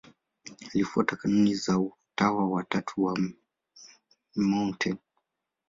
Alifuata 0.73 1.15
kanuni 1.15 1.55
za 1.55 1.79
Utawa 1.79 2.49
wa 2.49 2.63
Tatu 2.63 3.03
wa 3.03 3.17
Mt. 4.35 4.95